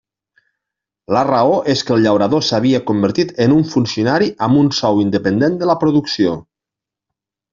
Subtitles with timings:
[1.15, 5.59] La raó és que el llaurador s'havia convertit en un funcionari amb un sou independent
[5.63, 6.33] de la producció.